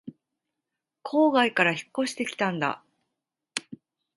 [1.03, 2.83] 郊外から引っ越してきたんだ